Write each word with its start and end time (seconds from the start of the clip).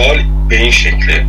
سال 0.00 0.24
به 0.48 0.56
این 0.56 0.70
شکله. 0.70 1.26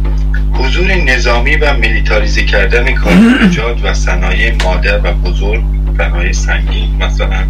حضور 0.54 0.94
نظامی 0.94 1.56
و 1.56 1.74
میلیتاریزه 1.74 2.44
کردن 2.44 2.92
کارخانجات 2.92 3.84
و 3.84 3.94
صنایع 3.94 4.56
مادر 4.64 4.98
و 4.98 5.14
بزرگ 5.14 5.64
صنایع 5.98 6.32
سنگین 6.32 6.96
مثلا 7.04 7.44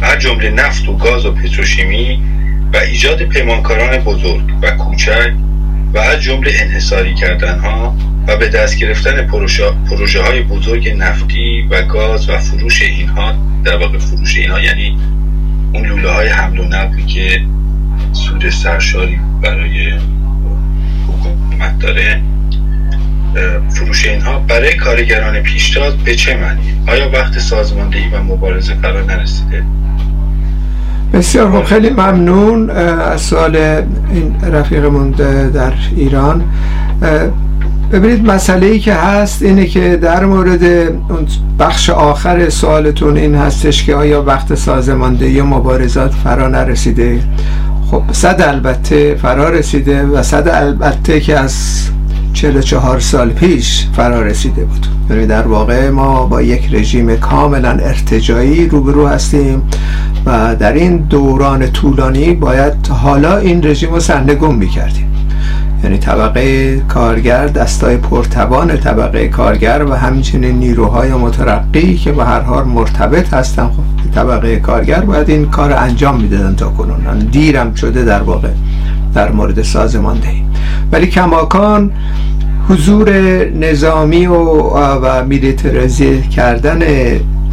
و 0.00 0.16
جمله 0.16 0.50
نفت 0.50 0.88
و 0.88 0.96
گاز 0.96 1.26
و 1.26 1.32
پتروشیمی 1.32 2.22
و 2.72 2.76
ایجاد 2.76 3.22
پیمانکاران 3.22 3.98
بزرگ 3.98 4.42
و 4.62 4.70
کوچک 4.70 5.32
و 5.94 5.98
از 5.98 6.22
جمله 6.22 6.52
انحصاری 6.60 7.14
کردن 7.14 7.58
ها 7.58 7.96
و 8.26 8.36
به 8.36 8.48
دست 8.48 8.78
گرفتن 8.78 9.26
پروژه 9.88 10.22
های 10.22 10.42
بزرگ 10.42 10.88
نفتی 10.88 11.66
و 11.70 11.82
گاز 11.82 12.28
و 12.28 12.38
فروش 12.38 12.82
اینها 12.82 13.34
در 13.64 13.76
واقع 13.76 13.98
فروش 13.98 14.38
اینها 14.38 14.60
یعنی 14.60 14.98
اون 15.74 15.86
لوله 15.86 16.10
های 16.10 16.28
حمل 16.28 16.58
و 16.58 16.64
نقلی 16.64 17.06
که 17.06 17.40
سود 18.12 18.50
سرشاری 18.50 19.18
برای 19.42 19.92
حکومت 21.54 21.78
داره 21.78 22.22
فروش 23.68 24.06
اینها 24.06 24.38
برای 24.38 24.76
کارگران 24.76 25.40
پیشتاز 25.40 25.96
به 25.96 26.14
چه 26.14 26.36
معنی؟ 26.36 26.82
آیا 26.86 27.10
وقت 27.10 27.38
سازماندهی 27.38 28.08
و 28.08 28.22
مبارزه 28.22 28.74
فرا 28.74 29.02
نرسیده؟ 29.02 29.64
بسیار 31.12 31.50
خوب 31.50 31.64
خیلی 31.64 31.90
ممنون 31.90 32.70
از 32.70 33.20
سوال 33.20 33.56
این 33.56 34.36
رفیقمون 34.52 35.10
در 35.50 35.72
ایران 35.96 36.44
ببینید 37.92 38.26
مسئله 38.26 38.66
ای 38.66 38.78
که 38.78 38.94
هست 38.94 39.42
اینه 39.42 39.66
که 39.66 39.96
در 39.96 40.24
مورد 40.24 40.90
بخش 41.58 41.90
آخر 41.90 42.48
سوالتون 42.48 43.16
این 43.16 43.34
هستش 43.34 43.84
که 43.84 43.94
آیا 43.94 44.22
وقت 44.22 44.54
سازماندهی 44.54 45.40
و 45.40 45.44
مبارزات 45.44 46.14
فرا 46.24 46.48
نرسیده 46.48 47.20
خب 47.94 48.12
صد 48.12 48.44
البته 48.48 49.14
فرا 49.14 49.48
رسیده 49.48 50.02
و 50.02 50.22
صد 50.22 50.48
البته 50.48 51.20
که 51.20 51.38
از 51.38 51.54
44 52.32 53.00
سال 53.00 53.30
پیش 53.30 53.86
فرا 53.92 54.22
رسیده 54.22 54.64
بود. 54.64 54.86
یعنی 55.10 55.26
در 55.26 55.46
واقع 55.46 55.90
ما 55.90 56.26
با 56.26 56.42
یک 56.42 56.68
رژیم 56.72 57.16
کاملا 57.16 57.70
ارتجایی 57.70 58.68
روبرو 58.68 59.06
هستیم 59.06 59.62
و 60.26 60.56
در 60.56 60.72
این 60.72 60.96
دوران 60.96 61.72
طولانی 61.72 62.34
باید 62.34 62.86
حالا 62.86 63.36
این 63.36 63.66
رژیم 63.66 63.90
رو 63.90 64.00
سرنگون 64.00 64.54
می‌کردیم. 64.54 65.13
یعنی 65.84 65.98
طبقه 65.98 66.76
کارگر 66.80 67.46
دستای 67.46 67.96
پرتوان 67.96 68.76
طبقه 68.76 69.28
کارگر 69.28 69.84
و 69.88 69.94
همچنین 69.94 70.58
نیروهای 70.58 71.12
مترقی 71.12 71.96
که 71.96 72.12
به 72.12 72.24
هر 72.24 72.40
حال 72.40 72.64
مرتبط 72.64 73.34
هستن. 73.34 73.66
خب 73.66 74.14
طبقه 74.14 74.56
کارگر 74.56 75.00
باید 75.00 75.30
این 75.30 75.46
کار 75.46 75.72
انجام 75.72 76.20
می‌دادن 76.20 76.54
تا 76.56 76.68
کنون. 76.68 77.18
دیرم 77.18 77.74
شده 77.74 78.04
در 78.04 78.22
واقع 78.22 78.48
در 79.14 79.32
مورد 79.32 79.62
سازماندهی. 79.62 80.42
ولی 80.92 81.06
کماکان 81.06 81.90
حضور 82.68 83.10
نظامی 83.48 84.26
و, 84.26 84.34
و 84.34 85.24
میلیتریزی 85.24 86.22
کردن 86.22 86.80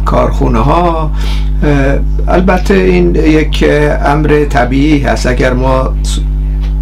کارخونه 0.04 0.58
ها 0.58 1.10
البته 2.28 2.74
این 2.74 3.14
یک 3.14 3.64
امر 4.04 4.44
طبیعی 4.50 5.02
هست. 5.02 5.26
اگر 5.26 5.52
ما 5.52 5.94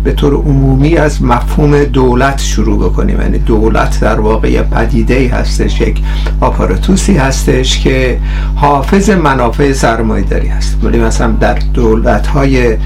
به 0.05 0.12
طور 0.12 0.34
عمومی 0.34 0.97
از 0.97 1.23
مفهوم 1.23 1.84
دولت 1.84 2.41
شروع 2.41 2.91
بکنیم. 2.91 3.20
یعنی 3.20 3.39
دولت 3.39 4.01
در 4.01 4.20
واقع 4.20 4.62
پدیده 4.62 5.31
هستش 5.33 5.81
یک 5.81 5.98
آپاراتوسی 6.41 7.17
هستش 7.17 7.79
که 7.79 8.19
حافظ 8.55 9.11
منافع 9.11 9.73
سرمایداری 9.73 10.48
هست. 10.48 10.78
ولی 10.83 10.98
مثلا 10.98 11.31
در 11.31 11.59
دولت 11.75 12.27
های 12.27 12.77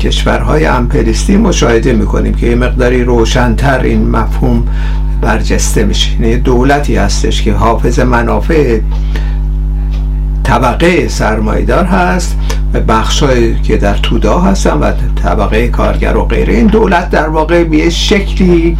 کشورهای 0.00 0.66
امپریستی 0.66 1.36
مشاهده 1.36 1.92
می‌کنیم 1.92 2.34
که 2.34 2.46
یه 2.46 2.54
مقداری 2.54 3.04
روشنتر 3.04 3.80
این 3.80 4.10
مفهوم 4.10 4.62
برجسته 5.20 5.84
میشه. 5.84 6.20
یعنی 6.20 6.36
دولتی 6.36 6.96
هستش 6.96 7.42
که 7.42 7.52
حافظ 7.52 8.00
منافع 8.00 8.80
طبقه 10.44 11.08
سرمایدار 11.08 11.84
هست 11.84 12.36
و 12.74 12.80
بخشهایی 12.80 13.60
که 13.62 13.76
در 13.76 13.94
تودا 13.94 14.40
هستن 14.40 14.78
و 14.78 14.92
طبقه 15.22 15.68
کارگر 15.68 16.16
و 16.16 16.24
غیره. 16.24 16.54
این 16.54 16.66
دولت 16.66 17.10
در 17.10 17.28
واقع 17.28 17.64
به 17.64 17.90
شکلی 17.90 18.76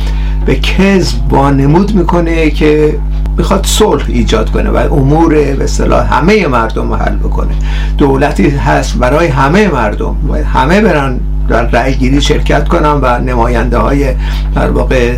به 0.46 0.54
کذب 0.56 1.32
وانمود 1.32 1.94
می‌کنه 1.94 2.50
که 2.50 2.98
می‌خواد 3.36 3.66
صلح 3.66 4.04
ایجاد 4.08 4.50
کنه 4.50 4.70
و 4.70 4.76
امور 4.76 5.34
به 5.34 5.64
اصطلاح 5.64 6.14
همه 6.14 6.46
مردم 6.46 6.92
حل 6.92 7.16
بکنه. 7.16 7.52
دولتی 7.98 8.48
هست 8.48 8.98
برای 8.98 9.26
همه 9.26 9.68
مردم 9.68 10.16
و 10.28 10.34
همه 10.34 10.80
برن 10.80 11.20
در 11.48 11.66
رأی 11.66 11.94
گیری 11.94 12.20
شرکت 12.20 12.68
کنن 12.68 12.98
و 13.02 13.18
نماینده 13.18 13.78
های 13.78 14.14
در 14.54 14.70
واقع 14.70 15.14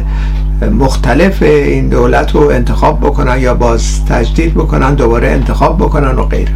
مختلف 0.63 1.43
این 1.43 1.89
دولت 1.89 2.35
رو 2.35 2.41
انتخاب 2.41 3.01
بکنن 3.01 3.39
یا 3.41 3.55
باز 3.55 4.05
تجدید 4.05 4.55
بکنن 4.55 4.95
دوباره 4.95 5.29
انتخاب 5.29 5.79
بکنن 5.79 6.17
و 6.17 6.23
غیره. 6.23 6.53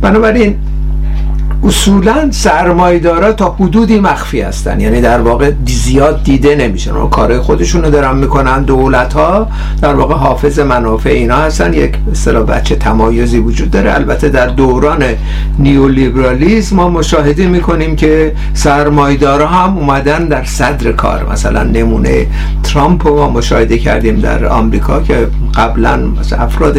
بنابراین 0.00 0.56
اصولا 1.64 2.28
سرمایدارا 2.30 3.32
تا 3.32 3.56
حدودی 3.60 4.00
مخفی 4.00 4.40
هستن. 4.40 4.80
یعنی 4.80 5.00
در 5.00 5.20
واقع 5.20 5.52
زیاد 5.66 6.22
دیده 6.22 6.56
نمیشن. 6.56 6.90
و 6.94 7.08
کار 7.08 7.40
خودشون 7.40 7.84
رو 7.84 7.90
دارن 7.90 8.18
می‌کنن. 8.18 8.62
دولت 8.62 9.12
ها 9.12 9.48
در 9.82 9.94
واقع 9.94 10.14
حافظ 10.14 10.58
منافع 10.58 11.10
اینا 11.10 11.36
هستن. 11.36 11.72
یک 11.72 11.94
مثلا 12.10 12.42
بچه 12.42 12.76
تمایزی 12.76 13.38
وجود 13.38 13.70
داره. 13.70 13.94
البته 13.94 14.28
در 14.28 14.46
دوران 14.46 15.04
نیولیبرالیزم 15.58 16.76
ما 16.76 16.88
مشاهده 16.88 17.46
می‌کنیم 17.46 17.96
که 17.96 18.32
سرمایدارا 18.54 19.46
هم 19.46 19.78
اومدن 19.78 20.24
در 20.28 20.44
صدر 20.44 20.92
کار. 20.92 21.32
مثلا 21.32 21.62
نمونه 21.62 22.26
ترامپ 22.62 23.06
رو 23.06 23.16
ما 23.16 23.30
مشاهده 23.30 23.78
کردیم 23.78 24.16
در 24.16 24.46
آمریکا 24.46 25.02
که 25.02 25.26
قبلا 25.54 26.00
افراد 26.38 26.78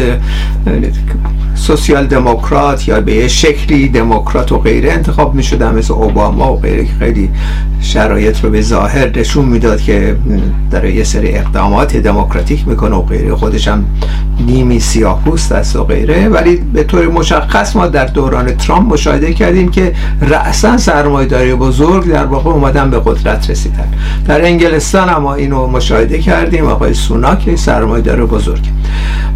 سوسیال 1.58 2.06
دموکرات 2.06 2.88
یا 2.88 3.00
به 3.00 3.28
شکلی 3.28 3.88
دموکرات 3.88 4.52
و 4.52 4.58
غیره 4.58 4.92
انتخاب 4.92 5.34
می 5.34 5.42
شدن 5.42 5.74
مثل 5.74 5.94
اوباما 5.94 6.52
و 6.52 6.60
غیره 6.60 6.86
خیلی 6.98 7.30
شرایط 7.80 8.44
رو 8.44 8.50
به 8.50 8.62
ظاهر 8.62 9.18
نشون 9.18 9.44
می‌داد 9.44 9.80
که 9.80 10.16
در 10.70 10.84
یه 10.84 11.04
سری 11.04 11.34
اقدامات 11.34 11.96
دموکراتیک 11.96 12.68
می‌کنه 12.68 12.96
و 12.96 13.02
غیره. 13.02 13.34
خودش 13.34 13.68
هم 13.68 13.84
نیمی 14.46 14.80
سیاه 14.80 15.22
پوست 15.24 15.52
است 15.52 15.76
و 15.76 15.84
غیره. 15.84 16.28
ولی 16.28 16.56
به 16.56 16.84
طور 16.84 17.08
مشخص 17.08 17.76
ما 17.76 17.86
در 17.86 18.04
دوران 18.04 18.56
ترامپ 18.56 18.92
مشاهده 18.92 19.32
کردیم 19.32 19.68
که 19.68 19.92
رأسا 20.20 20.76
سرمایداری 20.76 21.54
بزرگ 21.54 22.08
در 22.08 22.24
واقع 22.24 22.50
اومدن 22.50 22.90
به 22.90 23.00
قدرت 23.04 23.50
رسیدن. 23.50 23.88
در 24.26 24.44
انگلستان 24.44 25.08
هم 25.08 25.22
ما 25.22 25.34
اینو 25.34 25.66
مشاهده 25.66 26.18
کردیم 26.18 26.66
آقای 26.66 26.94
سوناک 26.94 27.54
سرمایدار 27.54 28.26
بزرگ. 28.26 28.62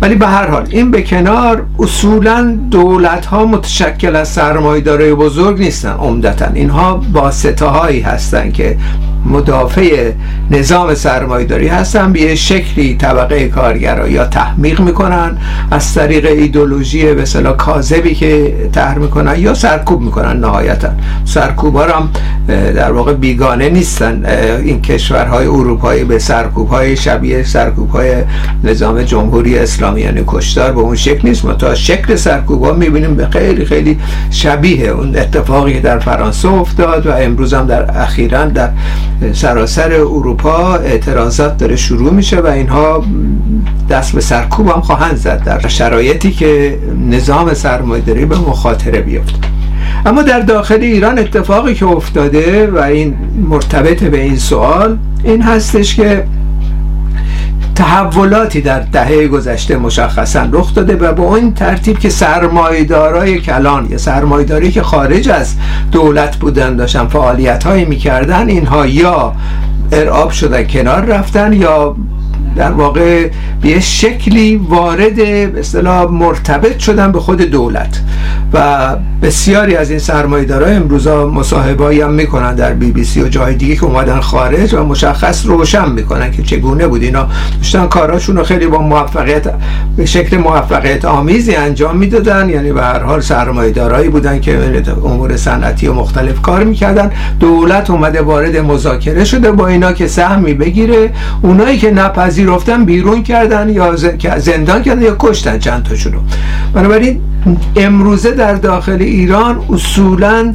ولی 0.01 0.15
به 0.15 0.27
هر 0.27 0.51
حال 0.51 0.67
این 0.71 0.91
به 0.91 1.03
کنار 1.03 1.67
اصولا 2.13 2.59
دولت 2.71 3.27
ها 3.27 3.47
متشکل 3.47 4.17
از 4.17 4.29
سرمایداری 4.29 5.15
بزرگ 5.15 5.59
نیستن. 5.59 5.93
عمدتا 5.93 6.47
اینها 6.55 7.03
واسطه 7.13 7.67
هایی 7.67 8.01
هستن 8.01 8.51
که 8.53 8.79
مدافع 9.27 10.11
نظام 10.51 10.95
سرمایداری 10.95 11.69
هستن 11.69 12.13
به 12.13 12.35
شکلی 12.35 12.97
طبقه 12.97 13.49
کارگرا 13.49 14.09
یا 14.09 14.25
تحمیق 14.25 14.81
می‌کنن 14.81 15.39
از 15.71 15.95
طریق 15.95 16.27
ایدولوژی 16.27 17.15
به 17.15 17.25
صلاح 17.25 17.57
کاذبی 17.57 18.15
که 18.15 18.55
طرح 18.73 18.99
می‌کنن 18.99 19.35
یا 19.39 19.55
سرکوب 19.55 20.01
می‌کنن 20.01 20.41
نهایتا. 20.41 20.89
سرکوب 21.25 21.77
هم 21.77 22.11
در 22.49 22.93
واقع 22.93 23.13
بیگانه 23.13 23.69
نیستن. 23.69 24.25
این 24.65 24.83
کشورهای 24.83 25.47
اروپایی 25.47 26.05
به 26.05 26.19
سرکوب 26.19 26.69
های 26.69 26.97
شبیه 26.97 27.43
سرکوب 27.43 27.91
های 27.91 28.13
نظام 28.65 29.03
جمهوری 29.03 29.59
اسلامی 29.59 30.01
یعنی 30.01 30.25
کشتار 30.27 30.73
به 30.73 30.81
اون 30.81 30.97
شکل 30.97 31.29
نیست. 31.29 31.59
تا 31.59 31.75
شکل 31.75 32.17
سرکوب 32.17 32.65
ها 32.65 32.73
می‌بینیم 32.73 33.17
به 33.17 33.27
خیلی 33.27 33.65
خیلی 33.65 33.99
شبیه. 34.31 34.89
اون 34.89 35.17
اتفاقی 35.17 35.81
در 35.81 35.99
فرانسه 35.99 36.49
افتاد 36.49 37.07
و 37.07 37.13
امروز 37.13 37.55
هم 37.55 37.67
در 37.67 37.99
اخیرا 37.99 38.45
در 38.45 38.69
سراسر 39.33 39.93
اروپا 39.93 40.75
اعتراضات 40.75 41.57
داره 41.57 41.77
شروع 41.77 42.13
میشه 42.13 42.41
و 42.41 42.47
اینها 42.47 43.05
دست 43.91 44.13
به 44.13 44.21
سرکوب 44.21 44.69
هم 44.69 44.81
خواهند 44.81 45.17
زد 45.17 45.45
در 45.45 45.69
شرایطی 45.69 46.31
که 46.31 46.79
نظام 47.11 47.55
سرمایه‌داری 47.55 48.25
به 48.25 48.39
مخاطره 48.39 49.01
بیفته. 49.01 49.39
اما 50.07 50.23
در 50.23 50.41
داخل 50.41 50.81
ایران 50.81 51.19
اتفاقی 51.19 51.75
که 51.75 51.87
افتاده 51.87 52.71
و 52.71 52.79
این 52.79 53.15
مرتبط 53.49 54.05
به 54.05 54.21
این 54.21 54.37
سوال 54.37 54.99
این 55.25 55.43
هستش 55.43 55.97
که 55.97 56.25
تحولاتی 57.83 58.61
در 58.61 58.81
دهه 58.81 59.29
گذشته 59.29 59.77
مشخصا 59.77 60.49
رخ 60.53 60.75
داده 60.75 60.97
و 60.97 61.13
به 61.13 61.23
اون 61.23 61.55
ترتیب 61.55 61.99
که 61.99 62.11
سرمایدارای 62.11 63.41
کلان 63.41 63.87
یا 63.91 63.99
سرمایداری 63.99 64.73
که 64.73 64.83
خارج 64.83 65.29
از 65.29 65.55
دولت 65.93 66.37
بودن 66.37 66.77
داشتن 66.77 67.07
فعالیت 67.07 67.65
هایی 67.65 67.85
می‌کردن 67.85 68.49
اینها 68.49 68.87
یا 68.87 69.33
ارعاب 69.93 70.31
شدن 70.31 70.67
کنار 70.67 71.05
رفتن 71.05 71.53
یا 71.53 71.97
در 72.57 72.71
واقع 72.71 73.31
به 73.61 73.81
شکلی 73.81 74.57
وارد 74.57 75.21
اصطلاح 75.59 76.11
مرتبط 76.11 76.79
شدن 76.79 77.13
به 77.13 77.21
خود 77.21 77.41
دولت. 77.41 78.01
و 78.53 78.97
بسیاری 79.23 79.77
از 79.77 79.91
این 79.91 79.99
سرمایه‌دارا 79.99 80.67
امروزا 80.67 81.27
مصاحبه‌ای 81.27 82.01
هم 82.01 82.13
می‌کنن 82.13 82.55
در 82.55 82.73
بی 82.73 82.91
بی 82.91 83.05
سی 83.05 83.23
و 83.23 83.29
جای 83.29 83.55
دیگه 83.55 83.77
که 83.77 83.85
اومدن 83.85 84.21
خارج 84.21 84.75
و 84.75 84.85
مشخص 84.85 85.47
روشن 85.47 85.91
می‌کنن 85.91 86.31
که 86.31 86.43
چگونه 86.43 86.87
بود. 86.87 87.03
اینا 87.03 87.27
داشتن 87.57 87.87
کاراشون 87.87 88.37
رو 88.37 88.45
خیلی 88.45 88.67
با 88.67 88.79
موفقیت 88.79 89.55
به 89.97 90.07
شکل 90.07 90.37
موفقیت 90.37 91.05
آمیزی 91.05 91.55
انجام 91.55 91.97
می‌دادن. 91.97 92.51
یعنی 92.51 92.73
به 92.73 92.83
هر 92.83 93.03
حال 93.03 93.21
سرمایه‌دارایی 93.21 94.09
بودن 94.09 94.41
که 94.41 94.83
امور 95.05 95.37
صنعتی 95.37 95.87
و 95.87 95.93
مختلف 95.93 96.43
کار 96.43 96.65
می‌کردن. 96.65 97.11
دولت 97.41 97.91
اومده 97.91 98.23
وارد 98.23 98.57
مذاکره 98.57 99.25
شده 99.25 99.53
با 99.53 99.67
اینا 99.67 99.93
که 99.93 100.07
سهمی 100.07 100.55
بگیره. 100.55 101.11
اونایی 101.43 101.79
که 101.79 101.91
نپذیرفتن 102.23 102.85
بیرون 102.85 103.23
کردن 103.23 103.69
یا 103.69 103.97
زندان 104.39 104.83
کردن 104.83 105.03
یا 105.03 105.17
کشتن 105.19 105.59
چند 105.59 105.83
تاشونو. 105.83 106.19
بنابراین 106.75 107.21
امروزه 107.77 108.31
در 108.31 108.55
داخل 108.55 109.03
ایران 109.03 109.61
اصولا 109.71 110.55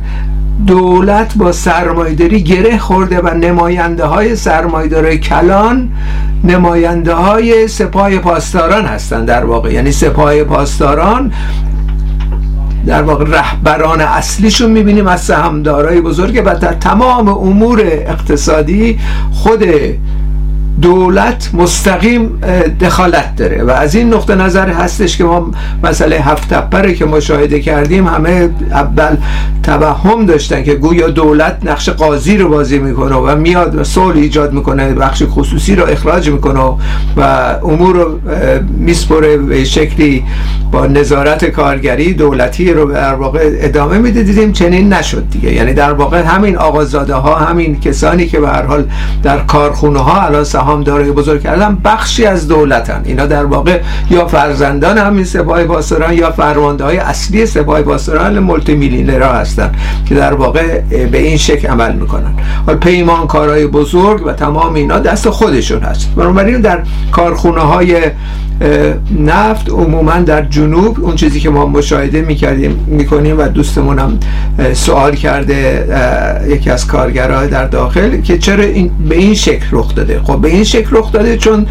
دولت 0.67 1.37
با 1.37 1.51
سرمایداری 1.51 2.43
گره 2.43 2.77
خورده 2.77 3.19
و 3.19 3.33
نماینده 3.33 4.05
های 4.05 4.35
سرمایدار 4.35 5.15
کلان 5.15 5.89
نماینده 6.43 7.13
های 7.13 7.67
سپاه 7.67 8.17
پاسداران 8.17 8.85
هستند 8.85 9.27
در 9.27 9.45
واقع. 9.45 9.73
یعنی 9.73 9.91
سپاه 9.91 10.43
پاسداران 10.43 11.31
در 12.85 13.01
واقع 13.01 13.25
رهبران 13.25 14.01
اصلیشون 14.01 14.71
می‌بینیم 14.71 15.07
از 15.07 15.21
سهمدارای 15.21 16.01
بزرگ 16.01 16.43
و 16.45 16.55
در 16.55 16.73
تمام 16.73 17.27
امور 17.29 17.81
اقتصادی 17.85 18.99
خود 19.31 19.63
دولت 20.81 21.49
مستقیم 21.53 22.41
دخالت 22.81 23.35
داره. 23.35 23.63
و 23.63 23.69
از 23.69 23.95
این 23.95 24.13
نقطه 24.13 24.35
نظر 24.35 24.69
هستش 24.69 25.17
که 25.17 25.23
ما 25.23 25.51
مسئله 25.83 26.15
هفت 26.15 26.53
تپره 26.53 26.93
که 26.93 27.05
مشاهده 27.05 27.59
کردیم 27.59 28.07
همه 28.07 28.49
اول 28.71 29.15
توهم 29.63 30.25
داشتن 30.25 30.63
که 30.63 30.73
گویا 30.73 31.07
دولت 31.07 31.57
نقش 31.63 31.89
قاضی 31.89 32.37
رو 32.37 32.49
بازی 32.49 32.79
می‌کنه 32.79 33.15
و 33.15 33.35
میاد 33.35 33.75
و 33.75 33.83
صلح 33.83 34.15
ایجاد 34.15 34.53
می‌کنه 34.53 34.93
بخش 34.93 35.23
خصوصی 35.29 35.75
رو 35.75 35.85
اخراج 35.85 36.29
می‌کنه 36.29 36.59
و 37.17 37.21
امور 37.63 37.95
رو 37.95 38.19
میسپره 38.77 39.37
به 39.37 39.63
شکلی 39.63 40.23
با 40.71 40.87
نظارت 40.87 41.45
کارگری 41.45 42.13
دولتی 42.13 42.73
رو 42.73 42.91
در 42.91 43.13
واقع 43.13 43.49
ادامه 43.59 43.97
میده. 43.97 44.23
دیدیم 44.23 44.51
چنین 44.51 44.93
نشد 44.93 45.29
دیگه. 45.29 45.53
یعنی 45.53 45.73
در 45.73 45.93
واقع 45.93 46.21
همین 46.21 46.57
آقازاده 46.57 47.13
ها 47.13 47.35
همین 47.35 47.79
کسانی 47.79 48.27
که 48.27 48.39
به 48.39 48.47
هر 48.49 48.61
حال 48.63 48.85
در 49.23 49.37
کارخونه 49.39 49.99
ها 49.99 50.21
الان 50.21 50.43
سهامدارای 50.67 51.11
بزرگ 51.11 51.43
کردن 51.43 51.77
بخشی 51.83 52.25
از 52.25 52.47
دولتن. 52.47 53.01
اینا 53.05 53.25
در 53.25 53.45
واقع 53.45 53.79
یا 54.09 54.27
فرزندان 54.27 54.97
همین 54.97 55.23
سپاه 55.23 55.63
پاسداران 55.63 56.13
یا 56.13 56.31
فرمانده 56.31 56.83
های 56.83 56.97
اصلی 56.97 57.45
سپاه 57.45 57.81
پاسداران 57.81 58.39
مولتی 58.39 58.75
میلیونرها 58.75 59.33
هستن 59.33 59.71
که 60.05 60.15
در 60.15 60.33
واقع 60.33 60.81
به 61.11 61.17
این 61.17 61.37
شکل 61.37 61.67
عمل 61.67 61.93
می‌کنن. 61.93 62.33
حال 62.65 62.75
پیمانکارای 62.75 63.67
بزرگ 63.67 64.25
و 64.25 64.33
تمام 64.33 64.73
اینا 64.73 64.99
دست 64.99 65.29
خودشون 65.29 65.79
هست. 65.81 66.15
بنابراین 66.15 66.61
در 66.61 66.79
کارخونه 67.11 67.61
های 67.61 68.01
نفت 69.19 69.69
عموما 69.69 70.19
در 70.19 70.41
جنوب 70.41 70.99
اون 71.01 71.15
چیزی 71.15 71.39
که 71.39 71.49
ما 71.49 71.65
مشاهده 71.65 72.21
می‌کردیم 72.21 72.85
می‌کنیم 72.87 73.39
و 73.39 73.47
دوستمون 73.47 73.99
هم 73.99 74.19
سوال 74.73 75.15
کرده 75.15 75.87
یکی 76.47 76.69
از 76.69 76.87
کارگرها 76.87 77.45
در 77.45 77.65
داخل 77.65 78.21
که 78.21 78.37
چرا 78.37 78.63
این 78.63 78.91
به 79.09 79.15
این 79.15 79.33
شکل 79.33 79.65
رخ 79.71 79.95
داده؟ 79.95 80.21
خب 80.23 80.41
به 80.41 80.47
این 80.47 80.63
شکل 80.63 80.97
رخ 80.97 81.11
داده 81.11 81.37
چون 81.37 81.65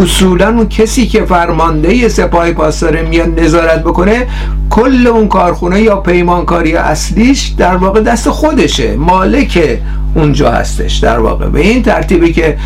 اصولا 0.00 0.48
اون 0.48 0.68
کسی 0.68 1.06
که 1.06 1.24
فرمانده 1.24 2.08
سپاه 2.08 2.52
پاسداره 2.52 3.02
میاد 3.02 3.40
نظارت 3.40 3.80
بکنه 3.80 4.26
کل 4.70 5.06
اون 5.06 5.28
کارخونه 5.28 5.82
یا 5.82 5.96
پیمانکاری 5.96 6.76
اصلیش 6.76 7.46
در 7.46 7.76
واقع 7.76 8.00
دست 8.00 8.28
خودشه 8.28 8.96
مالک 8.96 9.78
اونجا 10.16 10.50
هستش 10.50 10.96
در 10.96 11.18
واقع. 11.18 11.46
به 11.46 11.60
این 11.60 11.82
ترتیبی 11.82 12.32
که 12.32 12.56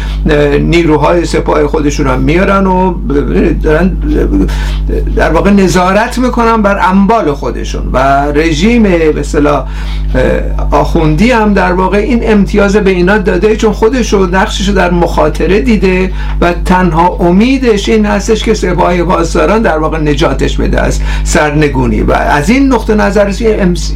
نیروهای 0.60 1.24
سپاه 1.24 1.66
خودشون 1.66 2.06
هم 2.06 2.20
میارن 2.20 2.66
و 2.66 2.94
دارن 3.62 3.96
در 5.16 5.30
واقع 5.30 5.50
نظارت 5.50 6.18
می‌کنن 6.18 6.62
بر 6.62 6.78
انبال 6.88 7.32
خودشون. 7.32 7.90
و 7.92 7.98
رژیم 8.34 8.82
به 8.82 9.20
اصطلاح 9.20 9.68
آخوندی 10.70 11.30
هم 11.30 11.54
در 11.54 11.72
واقع 11.72 11.98
این 11.98 12.20
امتیاز 12.32 12.76
به 12.76 12.90
اینا 12.90 13.18
داده 13.18 13.56
چون 13.56 13.72
خودش 13.72 14.12
رو 14.12 14.26
نقشش 14.26 14.68
در 14.68 14.90
مخاطره 14.90 15.60
دیده 15.60 16.12
و 16.40 16.52
تنها 16.64 17.08
امیدش 17.08 17.88
این 17.88 18.06
هستش 18.06 18.44
که 18.44 18.54
سپاه 18.54 19.02
پاسداران 19.02 19.62
در 19.62 19.78
واقع 19.78 19.98
نجاتش 19.98 20.56
بده 20.56 20.80
از 20.80 21.00
سرنگونی. 21.24 22.02
و 22.02 22.12
از 22.12 22.50
این 22.50 22.72
نقطه 22.72 22.94
نظر 22.94 23.32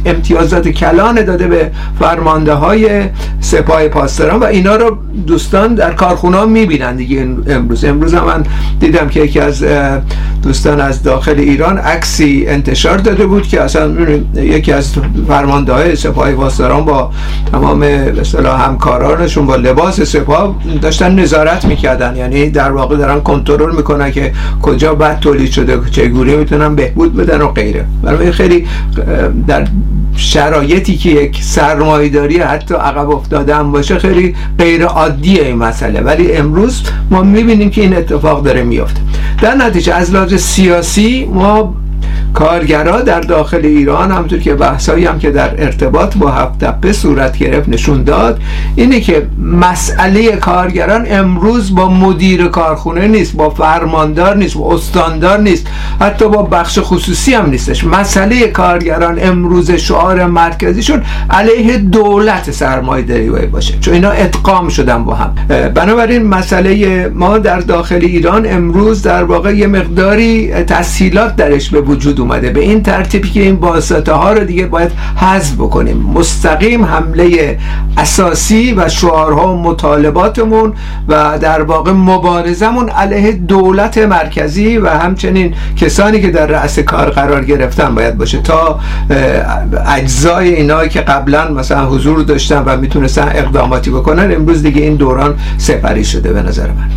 امتیازات 0.05 0.67
کلان 0.67 1.25
داده 1.25 1.47
به 1.47 1.71
فرمانده 1.99 2.53
های 2.53 3.03
سپاه 3.45 3.87
پاسداران 3.87 4.39
و 4.39 4.43
اینا 4.43 4.75
رو 4.75 4.97
دوستان 5.27 5.75
در 5.75 5.93
کارخونه 5.93 6.37
ها 6.37 6.45
می‌بینن 6.45 6.95
دیگه 6.95 7.27
امروز. 7.47 7.85
امروز 7.85 8.13
هم 8.13 8.25
من 8.25 8.43
دیدم 8.79 9.07
که 9.07 9.19
یکی 9.19 9.39
از 9.39 9.63
دوستان 10.43 10.81
از 10.81 11.03
داخل 11.03 11.39
ایران 11.39 11.77
عکسی 11.77 12.45
انتشار 12.47 12.97
داده 12.97 13.25
بود 13.25 13.47
که 13.47 13.61
اصلا 13.61 13.91
یکی 14.35 14.71
از 14.71 14.93
فرمانده 15.27 15.73
های 15.73 15.95
سپاه 15.95 16.31
پاسداران 16.31 16.85
با 16.85 17.11
تمام 17.51 17.79
مثلا 18.19 18.57
همکارانشون 18.57 19.45
با 19.45 19.55
لباس 19.55 20.01
سپاه 20.01 20.55
داشتن 20.81 21.19
نظارت 21.19 21.65
می‌کردن. 21.65 22.15
یعنی 22.15 22.49
در 22.49 22.71
واقع 22.71 22.97
دارن 22.97 23.19
کنترل 23.21 23.75
می‌کنن 23.75 24.11
که 24.11 24.33
کجا 24.61 24.95
بد 24.95 25.19
تولید 25.19 25.51
شده 25.51 25.79
چگونه 25.91 26.35
می‌تونن 26.35 26.75
بهبود 26.75 27.15
بدن 27.15 27.41
و 27.41 27.47
غیره. 27.47 27.85
برای 28.03 28.31
خیلی 28.31 28.67
در 29.47 29.67
شرایطی 30.15 30.97
که 30.97 31.09
یک 31.09 31.43
سرمایداری 31.43 32.39
حتی 32.39 32.75
عقب 32.75 33.09
افتاده 33.09 33.63
باشه 33.63 33.99
خیلی 33.99 34.35
غیر 34.59 34.85
عادیه 34.85 35.43
این 35.43 35.57
مسئله. 35.57 36.01
ولی 36.01 36.31
امروز 36.31 36.83
ما 37.11 37.21
می‌بینیم 37.21 37.69
که 37.69 37.81
این 37.81 37.95
اتفاق 37.97 38.43
داره 38.43 38.63
میافته. 38.63 39.01
در 39.41 39.55
نتیجه 39.55 39.93
از 39.93 40.11
لحاظ 40.11 40.33
سیاسی 40.33 41.25
ما 41.33 41.75
کارگرا 42.35 43.01
در 43.01 43.19
داخل 43.19 43.61
ایران 43.63 44.11
همونطور 44.11 44.39
که 44.39 44.53
بحثایی 44.55 45.05
هم 45.05 45.19
که 45.19 45.31
در 45.31 45.63
ارتباط 45.63 46.17
با 46.17 46.31
هفت 46.31 46.91
صورت 46.91 47.37
گرفت 47.37 47.69
نشون 47.69 48.03
داد 48.03 48.39
اینه 48.75 48.99
که 48.99 49.27
مسئله 49.39 50.35
کارگران 50.35 51.05
امروز 51.09 51.75
با 51.75 51.89
مدیر 51.89 52.47
کارخونه 52.47 53.07
نیست 53.07 53.33
با 53.35 53.49
فرماندار 53.49 54.37
نیست 54.37 54.57
با 54.57 54.73
استاندار 54.73 55.39
نیست 55.39 55.67
حتی 56.01 56.27
با 56.29 56.43
بخش 56.43 56.79
خصوصی 56.81 57.33
هم 57.33 57.49
نیستش. 57.49 57.83
مسئله 57.83 58.47
کارگران 58.47 59.19
امروز 59.21 59.71
شعار 59.71 60.25
مرکزیشون 60.25 61.01
علیه 61.29 61.77
دولت 61.77 62.51
سرمایه 62.51 63.03
داری 63.03 63.29
باشه 63.29 63.73
چون 63.81 63.93
اینا 63.93 64.09
ادغام 64.09 64.69
شدن 64.69 65.03
با 65.03 65.13
هم. 65.13 65.35
بنابراین 65.75 66.23
مسئله 66.23 67.07
ما 67.07 67.37
در 67.37 67.59
داخل 67.59 67.99
ایران 68.01 68.45
امروز 68.53 69.01
در 69.01 69.23
واقع 69.23 69.55
یه 69.55 69.67
مقداری 69.67 70.53
تسهیلات 70.53 71.35
درش 71.35 71.69
به 71.69 71.81
وجود 71.81 72.19
اومده. 72.25 72.49
به 72.49 72.59
این 72.59 72.83
ترتیبی 72.83 73.29
که 73.29 73.41
این 73.41 73.55
واسطه 73.55 74.13
ها 74.13 74.33
رو 74.33 74.43
دیگه 74.43 74.65
باید 74.65 74.91
حذف 75.15 75.53
بکنیم. 75.53 75.97
مستقیم 75.97 76.85
حمله 76.85 77.57
اساسی 77.97 78.73
و 78.73 78.89
شعارها 78.89 79.53
و 79.53 79.61
مطالباتمون 79.61 80.73
و 81.07 81.39
در 81.41 81.61
واقع 81.61 81.91
مبارزمون 81.91 82.89
علیه 82.89 83.31
دولت 83.31 83.97
مرکزی 83.97 84.77
و 84.77 84.89
همچنین 84.89 85.53
کسانی 85.77 86.21
که 86.21 86.31
در 86.31 86.45
رأس 86.45 86.79
کار 86.79 87.09
قرار 87.09 87.45
گرفتن 87.45 87.95
باید 87.95 88.17
باشه. 88.17 88.41
تا 88.41 88.79
اجزای 89.87 90.55
اینا 90.55 90.87
که 90.87 91.01
قبلا 91.01 91.51
مثلا 91.51 91.85
حضور 91.85 92.21
داشتن 92.21 92.63
و 92.65 92.77
می‌تونستن 92.77 93.31
اقداماتی 93.35 93.91
بکنن 93.91 94.35
امروز 94.35 94.63
دیگه 94.63 94.81
این 94.81 94.95
دوران 94.95 95.35
سپری 95.57 96.05
شده 96.05 96.33
به 96.33 96.41
نظر 96.41 96.67
من. 96.67 96.89